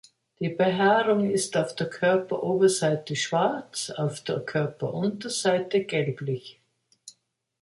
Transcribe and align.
Die 0.39 0.49
Behaarung 0.49 1.29
ist 1.29 1.55
auf 1.55 1.75
der 1.75 1.87
Körperoberseite 1.87 3.15
schwarz, 3.15 3.91
auf 3.91 4.21
der 4.23 4.39
Körperunterseite 4.39 5.83
gelblich. 5.85 6.59